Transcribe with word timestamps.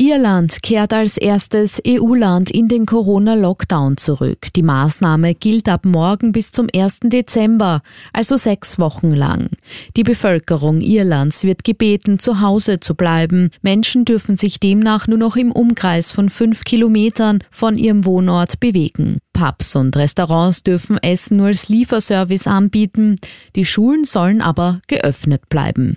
Irland 0.00 0.62
kehrt 0.62 0.92
als 0.92 1.16
erstes 1.16 1.82
EU-Land 1.84 2.52
in 2.52 2.68
den 2.68 2.86
Corona-Lockdown 2.86 3.96
zurück. 3.96 4.46
Die 4.54 4.62
Maßnahme 4.62 5.34
gilt 5.34 5.68
ab 5.68 5.84
morgen 5.84 6.30
bis 6.30 6.52
zum 6.52 6.68
1. 6.72 7.00
Dezember, 7.02 7.82
also 8.12 8.36
sechs 8.36 8.78
Wochen 8.78 9.12
lang. 9.12 9.50
Die 9.96 10.04
Bevölkerung 10.04 10.80
Irlands 10.82 11.42
wird 11.42 11.64
gebeten, 11.64 12.20
zu 12.20 12.40
Hause 12.40 12.78
zu 12.78 12.94
bleiben. 12.94 13.50
Menschen 13.62 14.04
dürfen 14.04 14.36
sich 14.36 14.60
demnach 14.60 15.08
nur 15.08 15.18
noch 15.18 15.34
im 15.34 15.50
Umkreis 15.50 16.12
von 16.12 16.30
fünf 16.30 16.62
Kilometern 16.62 17.40
von 17.50 17.76
ihrem 17.76 18.04
Wohnort 18.04 18.60
bewegen. 18.60 19.18
Pubs 19.32 19.74
und 19.74 19.96
Restaurants 19.96 20.62
dürfen 20.62 20.98
Essen 20.98 21.38
nur 21.38 21.48
als 21.48 21.68
Lieferservice 21.68 22.46
anbieten. 22.46 23.16
Die 23.56 23.64
Schulen 23.64 24.04
sollen 24.04 24.42
aber 24.42 24.80
geöffnet 24.86 25.48
bleiben. 25.48 25.96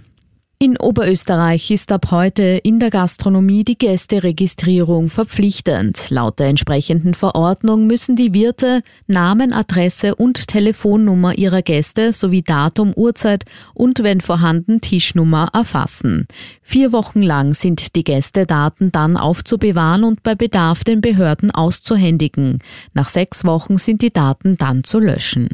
In 0.62 0.78
Oberösterreich 0.78 1.72
ist 1.72 1.92
ab 1.92 2.12
heute 2.12 2.44
in 2.44 2.80
der 2.80 2.92
Gastronomie 2.92 3.64
die 3.64 3.80
Gästeregistrierung 3.80 5.10
verpflichtend. 5.10 6.12
Laut 6.12 6.38
der 6.38 6.50
entsprechenden 6.50 7.16
Verordnung 7.16 7.88
müssen 7.88 8.16
die 8.16 8.36
Wirte 8.36 8.84
Namen, 9.08 9.54
Adresse 9.54 10.14
und 10.14 10.48
Telefonnummer 10.48 11.36
ihrer 11.36 11.64
Gäste 11.64 12.14
sowie 12.14 12.44
Datum, 12.44 12.94
Uhrzeit 12.96 13.46
und 13.74 14.04
wenn 14.04 14.22
vorhanden 14.22 14.82
Tischnummer 14.82 15.50
erfassen. 15.52 16.28
Vier 16.62 16.92
Wochen 16.92 17.23
lang 17.23 17.56
sind 17.56 17.96
die 17.96 18.04
Gästedaten 18.04 18.92
dann 18.92 19.18
aufzubewahren 19.18 20.04
und 20.04 20.22
bei 20.22 20.36
Bedarf 20.36 20.84
den 20.84 21.02
Behörden 21.02 21.50
auszuhändigen. 21.50 22.59
Nach 22.94 23.09
sechs 23.09 23.44
Wochen 23.46 23.78
sind 23.78 24.04
die 24.04 24.14
Daten 24.14 24.58
dann 24.58 24.84
zu 24.84 25.00
löschen. 25.00 25.50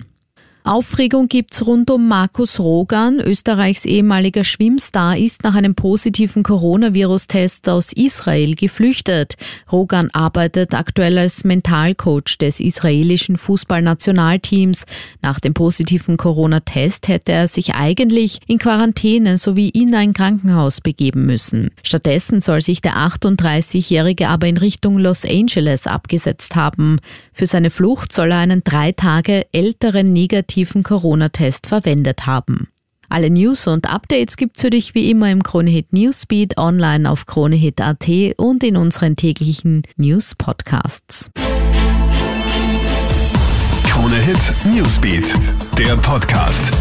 Aufregung 0.68 1.30
gibt's 1.30 1.66
rund 1.66 1.90
um 1.90 2.10
Markus 2.10 2.60
Rogan. 2.60 3.22
Österreichs 3.22 3.86
ehemaliger 3.86 4.44
Schwimmstar 4.44 5.16
ist 5.16 5.46
nach 5.46 5.56
einem 5.56 5.76
positiven 5.76 6.44
Coronavirus-Test 6.44 7.70
aus 7.70 7.94
Israel 7.94 8.54
geflüchtet. 8.56 9.36
Rogan 9.72 10.10
arbeitet 10.12 10.74
aktuell 10.74 11.20
als 11.20 11.46
Mentalcoach 11.46 12.38
des 12.42 12.60
israelischen 12.60 13.38
Fußballnationalteams. 13.38 14.84
Nach 15.22 15.40
dem 15.40 15.54
positiven 15.54 16.18
Corona-Test 16.18 17.08
hätte 17.08 17.32
er 17.32 17.48
sich 17.48 17.76
eigentlich 17.76 18.40
in 18.48 18.58
Quarantäne 18.58 19.38
sowie 19.38 19.70
in 19.70 19.96
ein 19.96 20.12
Krankenhaus 20.12 20.82
begeben 20.82 21.26
müssen. 21.26 21.70
Stattdessen 21.82 22.42
soll 22.42 22.60
sich 22.60 22.82
der 22.82 22.98
38-Jährige 22.98 24.28
aber 24.28 24.48
in 24.48 24.58
Richtung 24.58 24.98
Los 24.98 25.24
Angeles 25.24 25.88
abgesetzt 25.88 26.58
haben. 26.58 27.00
Für 27.32 27.46
seine 27.46 27.70
Flucht 27.70 28.12
soll 28.12 28.32
er 28.32 28.40
einen 28.40 28.66
drei 28.66 28.92
Tage 28.92 29.46
älteren 29.54 30.12
negativen 30.12 30.57
negativen 30.58 30.84
Corona-Test 30.84 31.68
verwendet 31.68 32.26
haben. 32.26 32.70
Alle 33.10 33.30
News 33.30 33.68
und 33.68 33.90
Updates 33.90 34.36
gibt's 34.36 34.62
für 34.62 34.70
dich 34.70 34.96
wie 34.96 35.10
immer 35.10 35.32
im 35.32 35.44
Kronehit 35.44 35.94
Newsbeat 35.94 36.58
online 36.58 37.10
auf 37.10 37.26
kronehit.at 37.26 38.08
und 38.38 38.64
in 38.64 38.76
unseren 38.76 39.16
täglichen 39.16 39.84
News 39.96 40.36
Podcasts. 40.36 41.32
Kronehit 43.84 44.54
Newsbeat, 44.66 45.34
der 45.78 45.96
Podcast. 45.98 46.74